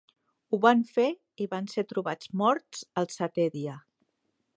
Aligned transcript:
Ho 0.55 0.59
van 0.61 0.79
fer 0.93 1.03
i 1.45 1.47
van 1.51 1.69
ser 1.73 1.83
trobats 1.91 2.31
morts 2.43 2.81
el 3.03 3.09
setè 3.17 3.47
dia. 3.59 3.77